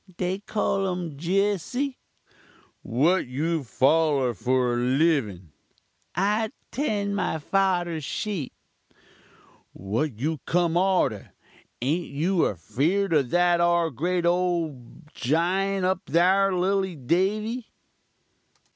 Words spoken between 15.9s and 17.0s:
thar, lilly